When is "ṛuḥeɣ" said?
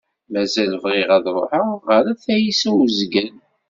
1.37-1.67